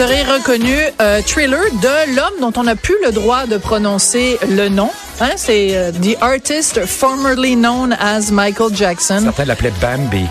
[0.00, 4.38] Vous aurez reconnu euh, Thriller de l'homme dont on n'a plus le droit de prononcer
[4.48, 4.88] le nom.
[5.20, 9.20] Hein, c'est euh, The Artist formerly known as Michael Jackson.
[9.24, 10.24] Certains l'appelaient Bambi.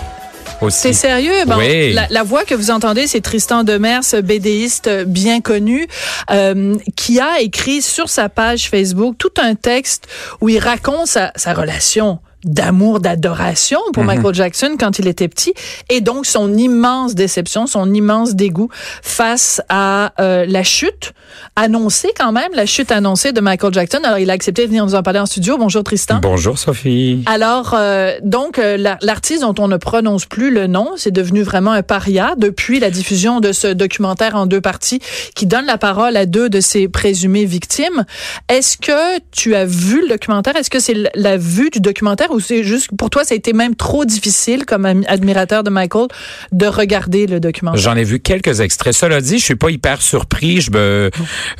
[0.61, 0.79] Aussi.
[0.79, 1.45] C'est sérieux?
[1.45, 1.93] Bon, Oui.
[1.93, 5.87] la, la voix que vous entendez, c'est Tristan Demers, bédéiste bien connu,
[6.31, 10.07] euh, qui a écrit sur sa page Facebook tout un texte
[10.41, 13.91] où il raconte sa, sa relation d'amour, d'adoration Mhm.
[13.93, 15.53] pour Michael Jackson quand il était petit,
[15.89, 18.69] et donc son immense déception, son immense dégoût
[19.01, 21.13] face à euh, la chute
[21.55, 23.99] annoncée quand même, la chute annoncée de Michael Jackson.
[24.03, 25.57] Alors il a accepté de venir nous en parler en studio.
[25.57, 26.19] Bonjour Tristan.
[26.21, 27.23] Bonjour Sophie.
[27.25, 31.41] Alors, euh, donc, euh, la- l'artiste dont on ne prononce plus le nom, c'est devenu
[31.43, 34.99] vraiment un paria depuis la diffusion de ce documentaire en deux parties
[35.35, 38.05] qui donne la parole à deux de ses présumées victimes.
[38.47, 40.55] Est-ce que tu as vu le documentaire?
[40.55, 43.53] Est-ce que c'est la vue du documentaire ou c'est juste, pour toi, ça a été
[43.53, 46.07] même trop difficile comme admirateur de Michael
[46.51, 47.79] de regarder le documentaire?
[47.81, 48.93] J'en ai vu quelques extraits.
[48.93, 50.61] Cela dit, je suis pas hyper surpris.
[50.61, 51.11] Je me,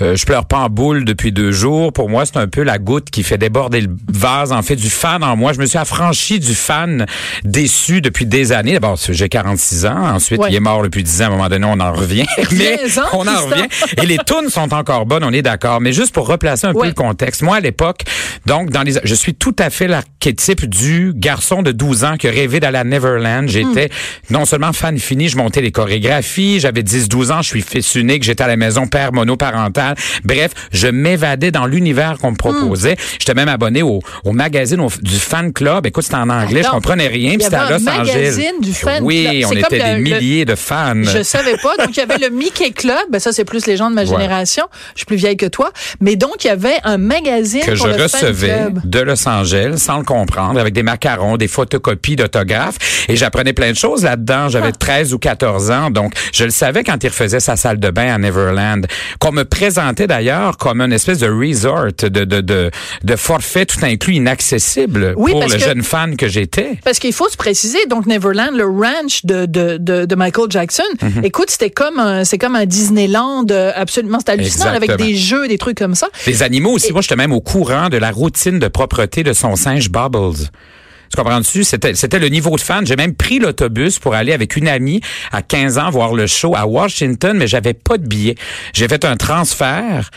[0.01, 1.93] euh, je pleure pas en boule depuis deux jours.
[1.93, 4.51] Pour moi, c'est un peu la goutte qui fait déborder le vase.
[4.51, 5.53] En fait, du fan en moi.
[5.53, 7.05] Je me suis affranchi du fan
[7.43, 8.73] déçu depuis des années.
[8.73, 9.95] D'abord, j'ai 46 ans.
[10.15, 10.49] Ensuite, Ouais.
[10.51, 11.25] il est mort depuis 10 ans.
[11.25, 12.25] À un moment donné, on en revient.
[12.51, 13.67] Mais Reviens-en, on en revient.
[14.01, 15.23] Et les tunes sont encore bonnes.
[15.23, 15.81] On est d'accord.
[15.81, 16.81] Mais juste pour replacer un Ouais.
[16.81, 17.41] peu le contexte.
[17.41, 18.03] Moi, à l'époque,
[18.45, 22.27] donc, dans les, je suis tout à fait l'archétype du garçon de 12 ans qui
[22.29, 23.47] rêvé d'aller à Neverland.
[23.47, 23.89] J'étais
[24.29, 24.33] Hmm.
[24.33, 26.59] non seulement fan fini, je montais les chorégraphies.
[26.59, 27.41] J'avais 10-12 ans.
[27.41, 28.23] Je suis fils unique.
[28.23, 29.95] J'étais à la maison père monoparental.
[30.23, 32.95] Bref, je m'évadais dans l'univers qu'on me proposait.
[33.19, 35.85] J'étais même abonné au, au magazine au- du fan club.
[35.85, 36.61] Écoute, c'était en anglais.
[36.61, 37.33] je Attends, comprenais rien.
[37.35, 38.39] Puis c'était à Los Angeles.
[38.61, 39.51] du fan oui, club.
[39.51, 40.93] on était des le- milliers de fans.
[41.03, 41.77] Je savais pas.
[41.77, 42.97] Donc, il y avait le Mickey Club.
[43.11, 44.07] Ben, ça, c'est plus les gens de ma Ouais.
[44.07, 44.65] génération.
[44.95, 45.71] Je suis plus vieille que toi.
[45.99, 48.79] Mais donc, il y avait un magazine que pour je le fan recevais club.
[48.85, 52.77] de Los Angeles sans le comprendre, avec des macarons, des photocopies d'autographes.
[53.07, 54.49] Et j'apprenais plein de choses là-dedans.
[54.49, 54.77] J'avais Ah.
[54.79, 55.89] 13 ou 14 ans.
[55.91, 58.85] Donc, je le savais quand il refaisait sa salle de bain à Neverland.
[59.19, 62.71] Qu'on me présentait d'ailleurs comme une espèce de resort, de, de, de,
[63.03, 66.79] de forfait tout inclus inaccessible Oui, pour le que- jeune fan que j'étais.
[66.83, 70.83] Parce qu'il faut se préciser, donc Neverland, le ranch de, de, de, de Michael Jackson,
[71.01, 71.23] Mhm.
[71.25, 75.47] écoute, c'était comme un, c'est comme un Disneyland euh, absolument, c'était hallucinant avec des jeux,
[75.47, 76.07] des trucs comme ça.
[76.27, 76.91] Les animaux aussi.
[76.91, 80.38] Moi, j'étais même au courant de la routine de propreté de son singe Bubbles.
[80.47, 81.63] Tu comprends-tu?
[81.63, 82.85] C'était, c'était le niveau de fan.
[82.85, 85.01] J'ai même pris l'autobus pour aller avec une amie
[85.31, 88.35] à 15 ans voir le show à Washington, mais j'avais pas de billet.
[88.73, 90.11] J'ai fait un transfert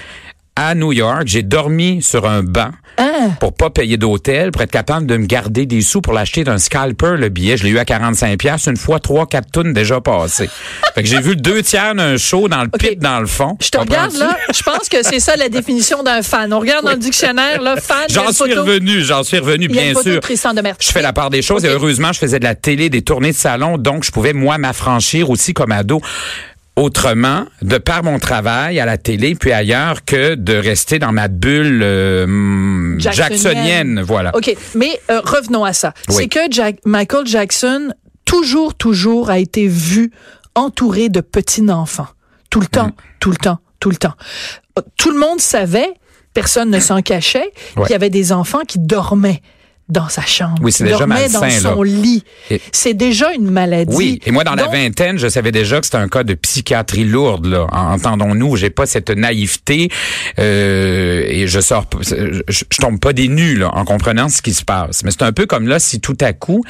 [0.57, 1.23] à New York.
[1.27, 3.31] J'ai dormi sur un banc Ah.
[3.41, 6.59] pour pas payer d'hôtel, pour être capable de me garder des sous pour l'acheter d'un
[6.59, 7.57] scalper, le billet.
[7.57, 10.51] Je l'ai eu à 45 pièces une fois, trois, quatre tonnes déjà passées.
[10.95, 12.79] fait que j'ai vu deux tiers d'un show dans le OK.
[12.79, 13.57] pit, dans le fond.
[13.63, 16.53] Je te regarde là, je pense que c'est ça la définition d'un fan.
[16.53, 19.75] On regarde dans le dictionnaire, là, fan, J'en suis photo- revenu, j'en suis revenu, il
[19.75, 20.21] y a une bien photo sûr.
[20.81, 23.33] Je fais la part des choses et heureusement, je faisais de la télé, des tournées
[23.33, 26.01] de salon, donc je pouvais, moi, m'affranchir aussi comme ado.
[26.75, 31.29] Autrement, de par mon travail à la télé puis ailleurs, que de rester dans ma
[31.29, 33.37] bulle euh, hum, Jacksonienne.
[33.43, 34.01] jacksonienne.
[34.03, 34.35] Voilà.
[34.35, 35.93] OK, mais euh, revenons à ça.
[36.09, 36.15] Oui.
[36.17, 37.93] C'est que Jack- Michael Jackson,
[38.25, 40.13] toujours, toujours, a été vu
[40.55, 42.09] entouré de petits-enfants.
[42.49, 42.93] Tout le temps, Mm.
[43.21, 44.15] tout le temps, tout le temps.
[44.79, 45.93] Euh, Tout le monde savait,
[46.33, 47.83] personne ne s'en cachait, Ouais.
[47.85, 49.43] qu'il y avait des enfants qui dormaient
[49.93, 50.57] dans sa chambre.
[50.63, 51.91] Oui, c'est déjà dormaient dans malsain, son là.
[51.91, 52.25] lit.
[52.51, 53.95] Et- C'est déjà une maladie.
[53.95, 57.05] Oui, et moi dans la vingtaine, je savais déjà que c'était un cas de psychiatrie
[57.05, 57.47] lourde.
[57.47, 59.91] Là, entendons-nous, j'ai pas cette naïveté
[60.39, 64.55] euh, et je sors, je, je tombe pas des nues là, en comprenant ce qui
[64.55, 65.05] se passe.
[65.05, 66.63] Mais c'est un peu comme là, si tout à coup.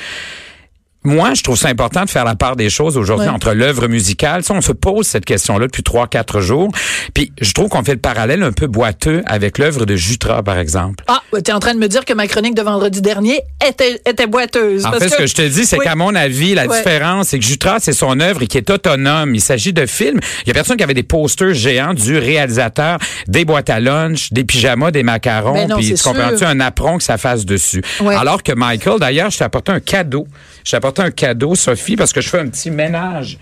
[1.05, 3.33] Moi, je trouve ça important de faire la part des choses aujourd'hui Ouais.
[3.35, 4.45] entre l'œuvre musicale.
[4.45, 6.71] Ça, on se pose cette question-là depuis trois, quatre jours.
[7.15, 10.59] Puis, je trouve qu'on fait le parallèle un peu boiteux avec l'œuvre de Jutra, par
[10.59, 11.05] exemple.
[11.09, 14.01] Ah, tu es en train de me dire que ma chronique de vendredi dernier était,
[14.07, 14.85] était boiteuse.
[14.87, 15.85] En parce fait, ce que je te dis, c'est Oui.
[15.85, 16.77] qu'à mon avis, la Ouais.
[16.79, 19.35] différence, c'est que Jutra, c'est son œuvre et qui est autonome.
[19.35, 20.21] Il s'agit de films.
[20.45, 22.99] Il y a personne qui avait des posters géants du réalisateur,
[23.29, 26.99] des boîtes à lunch, des pyjamas, des macarons, Ben non, puis tu comprends-tu, un apron
[26.99, 27.83] que ça fasse dessus.
[28.01, 28.15] Ouais.
[28.15, 30.27] Alors que Michael, d'ailleurs, je t'ai apporté un cadeau.
[30.65, 33.39] Je t'ai apporté un cadeau, Sophie, parce que je fais un petit ménage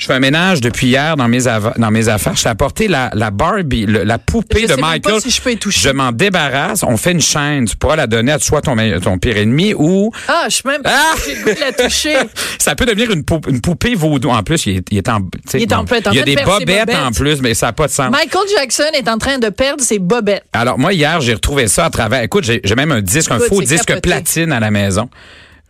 [0.00, 2.34] Je fais un ménage depuis hier dans mes, dans mes affaires.
[2.34, 5.14] Je t'ai apporté la, la Barbie, le- la poupée Je de sais même Michael.
[5.16, 5.80] pas si je peux y toucher.
[5.82, 6.82] Je m'en débarrasse.
[6.84, 7.66] On fait une chaîne.
[7.66, 10.80] Tu pourras la donner à soit ton, ton pire ennemi ou Ah, je suis même
[10.80, 11.14] pas Ah!
[11.26, 12.14] j'ai le goût de la toucher.
[12.58, 14.30] ça peut devenir une, pou- une poupée vaudou.
[14.30, 15.20] En plus, il est, il est en,
[15.52, 16.96] Il est en- bon, en il y a train de des bobettes, bobettes.
[16.96, 18.10] en plus, mais ça n'a pas de sens.
[18.10, 20.44] Michael Jackson est en train de perdre ses bobettes.
[20.54, 22.22] Alors moi hier, j'ai retrouvé ça à travers.
[22.22, 24.08] Écoute, j'ai même un disque, un faux disque capoté.
[24.08, 25.10] platine à la maison.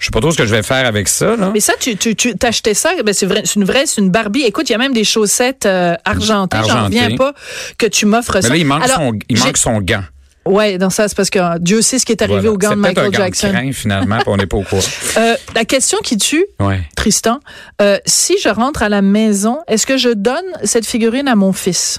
[0.00, 1.36] Je sais pas trop ce que je vais faire avec ça.
[1.36, 1.50] Là.
[1.54, 4.10] Mais ça, tu, tu, tu t'achetais ça, ben c'est vrai, c'est une vraie, c'est une
[4.10, 4.40] Barbie.
[4.42, 6.56] Écoute, il y a même des chaussettes euh, argentées.
[6.66, 7.34] J'en reviens pas
[7.78, 8.48] que tu m'offres Mais ça.
[8.48, 10.02] là, il manque Alors, son, il j'ai- manque son gant.
[10.46, 12.52] Ouais, dans ça, c'est parce que euh, Dieu sait ce qui est arrivé Voilà.
[12.52, 13.48] au gant de Michael un gant Jackson.
[13.48, 14.80] de crin, finalement, on n'est pas au courant.
[15.18, 16.80] Euh, la question qui tue, Ouais.
[16.96, 17.40] Tristan,
[17.82, 21.52] euh, si je rentre à la maison, est-ce que je donne cette figurine à mon
[21.52, 21.98] fils?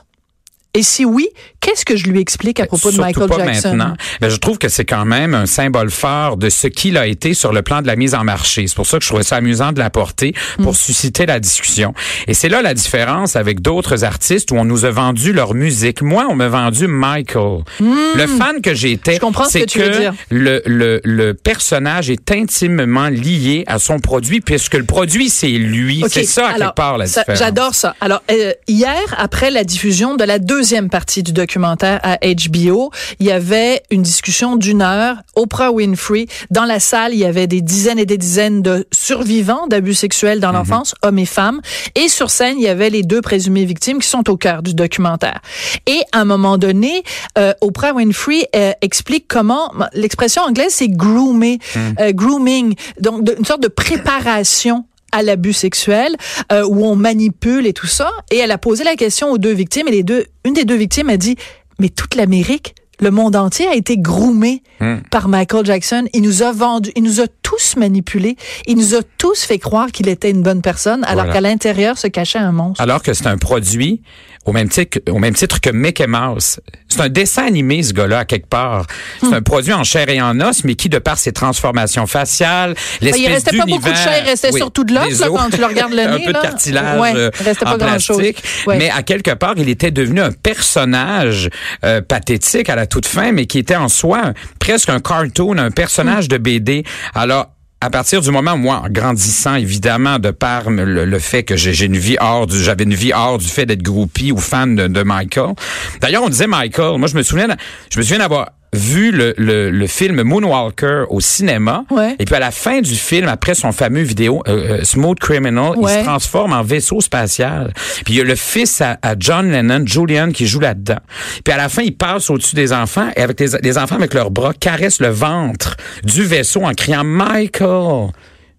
[0.73, 1.27] Et si oui,
[1.59, 3.75] qu'est-ce que je lui explique à propos de Michael pas Jackson?
[3.75, 3.93] maintenant.
[4.21, 7.33] Mais je trouve que c'est quand même un symbole fort de ce qu'il a été
[7.33, 8.67] sur le plan de la mise en marché.
[8.67, 10.63] C'est pour ça que je trouvais ça amusant de l'apporter Mm.
[10.63, 11.93] pour susciter la discussion.
[12.27, 16.01] Et c'est là la différence avec d'autres artistes où on nous a vendu leur musique.
[16.01, 17.63] Moi, on m'a vendu Michael.
[17.81, 19.15] Le fan que j'étais, Mm.
[19.15, 20.13] Je comprends ce c'est que tu veux dire.
[20.29, 26.01] le, le, le personnage est intimement lié à son produit puisque le produit, c'est lui.
[26.03, 26.09] OK.
[26.11, 27.39] C'est ça, à Alors, quelque part, la ça, différence.
[27.39, 27.95] J'adore ça.
[27.99, 33.25] Alors, euh, hier, après la diffusion de la deuxième partie du documentaire à HBO, il
[33.25, 35.17] y avait une discussion d'une heure.
[35.35, 39.67] Oprah Winfrey, dans la salle, il y avait des dizaines et des dizaines de survivants
[39.67, 40.41] d'abus sexuels Mhm.
[40.41, 41.61] dans l'enfance, hommes et femmes.
[41.95, 44.73] Et sur scène, il y avait les deux présumées victimes qui sont au cœur du
[44.73, 45.39] documentaire.
[45.87, 47.03] Et à un moment donné,
[47.37, 51.95] euh, Oprah Winfrey euh, explique comment, l'expression anglaise, c'est groomer, Mhm.
[51.99, 56.15] euh, grooming, donc de- une sorte de préparation à l'abus sexuel
[56.51, 59.53] euh, où on manipule et tout ça et elle a posé la question aux deux
[59.53, 61.35] victimes et les deux une des deux victimes a dit
[61.79, 64.61] mais toute l'Amérique le monde entier a été groomé
[65.09, 66.05] par Michael Jackson.
[66.13, 68.35] Il nous a vendu, il nous a tous manipulés.
[68.67, 71.33] Il nous a tous fait croire qu'il était une bonne personne, alors Voilà.
[71.33, 72.79] qu'à l'intérieur se cachait un monstre.
[72.79, 74.03] Alors que c'est un produit
[74.45, 76.59] au même titre, que- au même titre que Mickey Mouse.
[76.87, 78.85] C'est un dessin animé, ce gars-là, à quelque part.
[79.21, 79.33] C'est Hmm.
[79.35, 83.21] un produit en chair et en os, mais qui, de par ses transformations faciales, l'espèce
[83.21, 85.57] Ben, il restait pas beaucoup de chair, il restait Oui, surtout de l'os, quand tu
[85.57, 86.39] le regardes le un nez, peu là.
[86.39, 88.17] de cartilage Ouais, euh, restait pas en grand-chose.
[88.17, 88.43] plastique.
[88.67, 88.77] Ouais.
[88.77, 91.49] Mais à quelque part, il était devenu un personnage
[91.83, 95.57] euh, pathétique à la toute fin, mais qui était en soi un- presque un cartoon,
[95.57, 96.83] un personnage de BD.
[97.13, 97.51] Alors,
[97.81, 101.97] à partir du moment moi, en grandissant, évidemment, de par le, fait que j'ai une
[101.97, 105.03] vie hors du, j'avais une vie hors du fait d'être groupie ou fan de, de
[105.03, 105.55] Michael.
[105.99, 106.99] D'ailleurs, on disait Michael.
[106.99, 107.47] Moi, je me souviens,
[107.91, 111.83] je me souviens d'avoir vu le, le, le film Moonwalker au cinéma.
[111.89, 112.15] Ouais.
[112.19, 115.73] Et puis à la fin du film, après son fameux vidéo euh, euh, Smooth Criminal,
[115.81, 117.73] il se transforme en vaisseau spatial.
[118.05, 120.99] Puis il y a le fils à, à John Lennon, Julian, qui joue là-dedans.
[121.43, 124.13] Puis à la fin, il passe au-dessus des enfants et avec les, les enfants avec
[124.13, 128.11] leurs bras caressent le ventre du vaisseau en criant Michael.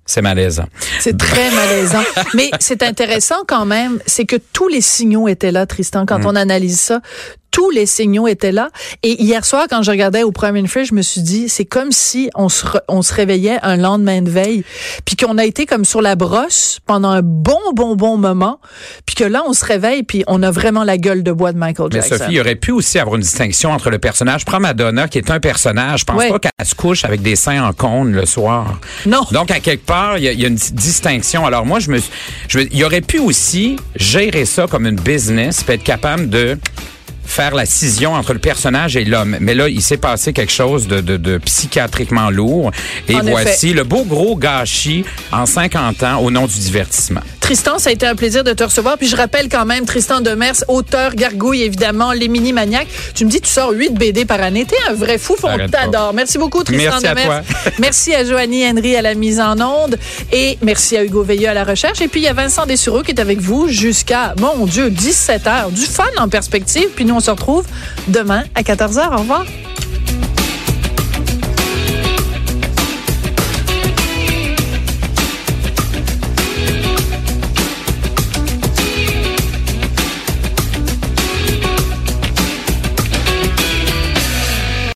[0.04, 0.66] C'est malaisant.
[0.98, 2.02] C'est très malaisant.
[2.34, 6.06] Mais c'est intéressant quand même, c'est que tous les signaux étaient là, Tristan, Mm.
[6.06, 7.00] quand on analyse ça.
[7.52, 8.70] Tous les signaux étaient là.
[9.04, 11.92] Et hier soir, quand je regardais au Prime Winfrey, je me suis dit, c'est comme
[11.92, 14.64] si on se, re- on se réveillait un lendemain de veille,
[15.04, 18.58] puis qu'on a été comme sur la brosse pendant un bon, bon, bon moment,
[19.06, 21.58] puis que là, on se réveille, puis on a vraiment la gueule de bois de
[21.58, 22.16] Michael Mais Jackson.
[22.16, 24.44] Sophie, il y aurait pu aussi avoir une distinction entre le personnage.
[24.46, 26.00] Prends Madonna, qui est un personnage.
[26.00, 28.80] Je pense pas qu'elle se couche avec des seins en cône le soir.
[29.06, 29.26] Non.
[29.30, 31.44] Donc, à quelque part, il y, a- il y a une di- distinction.
[31.44, 31.98] Alors, moi, je me,
[32.48, 36.58] je il aurait pu aussi gérer ça comme une business, puis être capable de
[37.24, 39.36] faire la scission entre le personnage et l'homme.
[39.40, 42.70] Mais là, il s'est passé quelque chose de, de, de psychiatriquement lourd.
[43.08, 47.20] Et En voici le beau gros gâchis en 50 ans au nom du divertissement.
[47.52, 48.96] Tristan, ça a été un plaisir de te recevoir.
[48.96, 52.88] Puis je rappelle quand même, Tristan Demers, auteur, gargouille, évidemment, les mini maniaques.
[53.14, 54.64] Tu me dis, tu sors 8 BD par année.
[54.64, 56.14] T'es un vrai fou, on t'adore.
[56.14, 57.26] Merci beaucoup, Tristan Merci à Demers.
[57.26, 57.72] toi.
[57.78, 59.98] merci à Joanie Henry à la mise en onde.
[60.32, 62.00] Et merci à Hugo Veilleux à la recherche.
[62.00, 65.46] Et puis, il y a Vincent Dessureau qui est avec vous jusqu'à, mon Dieu, 17
[65.46, 65.68] heures.
[65.68, 66.88] Du fun en perspective.
[66.96, 67.66] Puis nous, on se retrouve
[68.08, 69.14] demain à 14 h.
[69.14, 69.44] Au revoir.